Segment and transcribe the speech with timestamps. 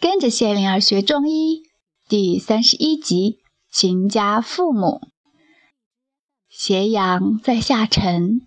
[0.00, 1.62] 跟着谢灵儿学中医
[2.08, 3.38] 第三十一集：
[3.70, 5.00] 秦家父母。
[6.50, 8.40] 斜阳在下沉，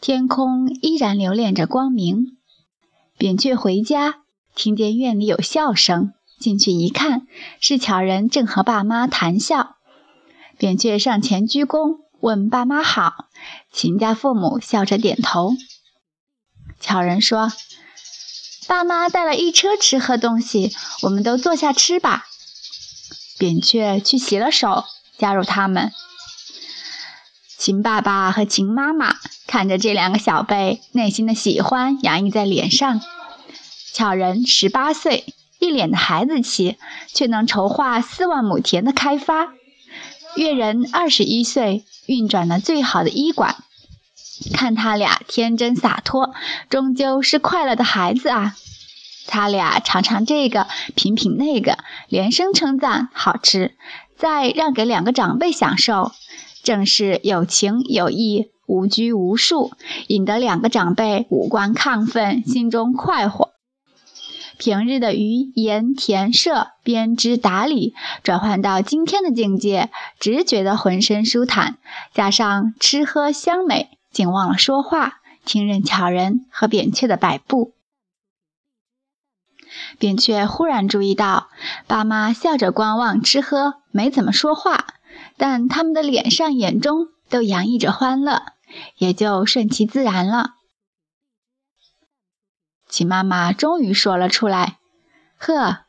[0.00, 2.36] 天空依然留恋着光明。
[3.16, 4.22] 扁鹊回家，
[4.54, 7.26] 听见院里有笑声，进去一看，
[7.60, 9.76] 是巧人正和爸妈谈笑。
[10.58, 13.26] 扁鹊上前鞠躬，问爸妈好。
[13.72, 15.52] 秦家父母笑着点头。
[16.80, 17.50] 巧人说。
[18.70, 22.26] 爸妈带了一车吃喝东西，我们都坐下吃吧。
[23.36, 24.84] 扁鹊去洗了手，
[25.18, 25.90] 加入他们。
[27.58, 29.16] 秦爸爸和秦妈妈
[29.48, 33.00] 看着这两个小辈，内心的喜欢洋溢在脸上。
[33.92, 35.24] 巧人十八岁，
[35.58, 36.76] 一脸的孩子气，
[37.12, 39.48] 却能筹划四万亩田的开发。
[40.36, 43.64] 月人二十一岁，运转了最好的医馆。
[44.54, 46.32] 看他俩天真洒脱，
[46.68, 48.56] 终究是快乐的孩子啊！
[49.26, 53.76] 他俩尝尝这个，品品那个，连声称赞好吃，
[54.16, 56.12] 再让给两个长辈享受，
[56.64, 59.70] 正是有情有义，无拘无束，
[60.08, 63.50] 引得两个长辈五官亢奋，心中快活。
[64.58, 71.78] 平日的鱼盐田舍编织打理，转换到今天的境界，只觉得浑身舒坦，
[72.12, 73.99] 加上吃喝香美。
[74.10, 77.74] 竟忘了说话，听任巧人和扁鹊的摆布。
[79.98, 81.48] 扁鹊忽然注意到，
[81.86, 84.94] 爸妈笑着观望吃喝，没怎么说话，
[85.36, 88.42] 但他们的脸上、眼中都洋溢着欢乐，
[88.96, 90.54] 也就顺其自然了。
[92.88, 94.78] 秦妈妈终于说了出来
[95.38, 95.84] ：“呵，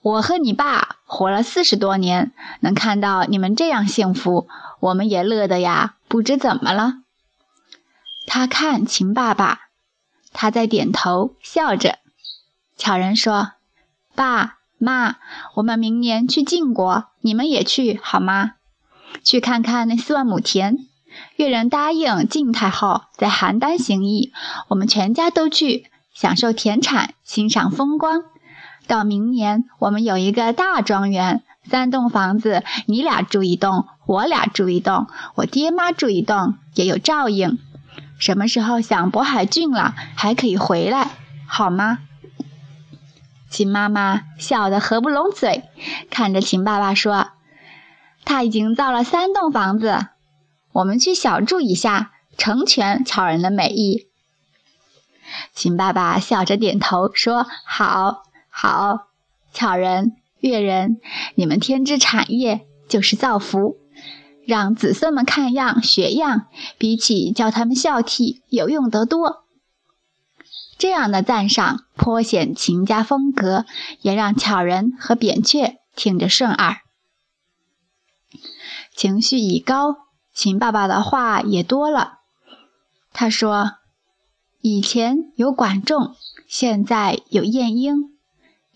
[0.00, 4.48] 我和你爸活了四十多年，能看到你们这样幸福，
[4.80, 7.02] 我们也乐得呀，不知怎么了。”
[8.26, 9.68] 他看秦爸爸，
[10.32, 11.98] 他在点头笑着。
[12.76, 13.52] 巧人说
[14.14, 15.16] ：“爸妈，
[15.54, 18.52] 我们明年去晋国，你们也去好吗？
[19.24, 20.76] 去看看那四万亩田。
[21.36, 24.32] 越人答应晋太后在邯郸行医，
[24.68, 28.24] 我们全家都去，享受田产，欣赏风光。
[28.86, 35.06] 到明年，我们有一个大庄园，三栋房子，你俩住一栋，我俩住一栋，
[35.36, 37.58] 我爹妈住一栋，也有照应。”
[38.18, 41.10] 什么时候想渤海郡了，还可以回来，
[41.46, 41.98] 好吗？
[43.48, 45.64] 秦妈妈笑得合不拢嘴，
[46.10, 47.28] 看着秦爸爸说
[48.24, 50.08] ：“他已经造了三栋房子，
[50.72, 54.08] 我们去小住一下，成全巧人的美意。”
[55.54, 59.06] 秦爸爸笑着点头说：“好，好，
[59.52, 61.00] 巧人、月人，
[61.34, 63.78] 你们天之产业就是造福。”
[64.46, 66.46] 让子孙们看样学样，
[66.78, 69.44] 比起教他们孝悌有用得多。
[70.78, 73.64] 这样的赞赏颇显秦家风格，
[74.02, 76.76] 也让巧人和扁鹊听着顺耳。
[78.94, 79.96] 情绪已高，
[80.32, 82.18] 秦爸爸的话也多了。
[83.12, 83.72] 他说
[84.60, 86.14] ：“以前有管仲，
[86.46, 88.10] 现在有晏婴，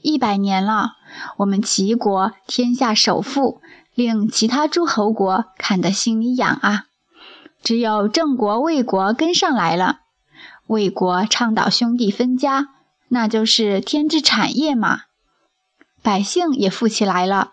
[0.00, 0.92] 一百年了，
[1.36, 3.60] 我们齐国天下首富。”
[4.00, 6.86] 令其他诸侯国看得心里痒啊！
[7.62, 9.98] 只有郑国、魏国跟上来了。
[10.68, 12.68] 魏国倡导兄弟分家，
[13.08, 15.02] 那就是天之产业嘛。
[16.02, 17.52] 百姓也富起来了，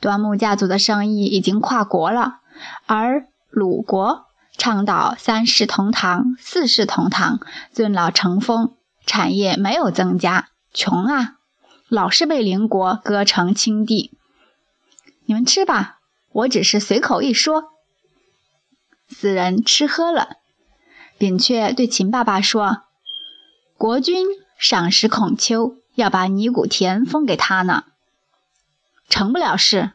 [0.00, 2.38] 端木家族的生意已经跨国了。
[2.86, 4.24] 而鲁国
[4.58, 7.38] 倡导三世同堂、四世同堂，
[7.72, 8.74] 尊老成风，
[9.06, 11.34] 产业没有增加，穷啊，
[11.88, 14.13] 老是被邻国割成亲地。
[15.26, 16.00] 你们吃吧，
[16.32, 17.72] 我只是随口一说。
[19.08, 20.36] 四人吃喝了，
[21.18, 22.82] 扁鹊对秦爸爸说
[23.78, 24.26] ：“国君
[24.58, 27.84] 赏识孔丘，要把尼古田封给他呢。”
[29.08, 29.92] 成不了事。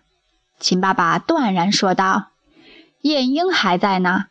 [0.59, 2.31] 秦爸爸断然说道
[3.01, 4.25] ：“晏婴还在呢，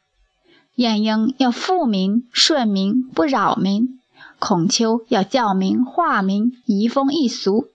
[0.75, 3.99] 晏婴要富民、顺民、不扰民；
[4.39, 7.69] 孔丘要教民、化民、移风易俗。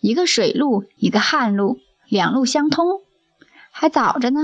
[0.00, 1.80] 一个水路，一个旱路。”
[2.12, 3.00] 两路相通，
[3.70, 4.40] 还早着呢。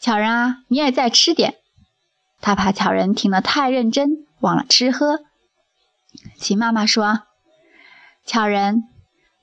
[0.00, 1.56] 巧人啊，你也再吃点。
[2.40, 5.18] 他怕巧人听得太认真，忘了吃喝。
[6.36, 7.22] 秦妈妈说
[8.24, 8.84] ：“巧人，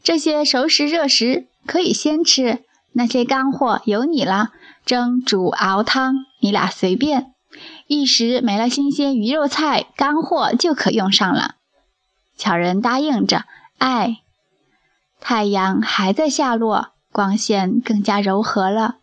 [0.04, 2.64] 这些熟食热食可以先吃，
[2.94, 4.54] 那些干货由你了。
[4.86, 7.34] 蒸、煮、熬汤，你俩随便。
[7.88, 11.56] 一时没了新鲜鱼肉菜，干货就可用上了。”
[12.40, 13.44] 巧人答应着，
[13.80, 14.22] 哎。
[15.28, 18.98] 太阳还在下落，光线更加柔和了。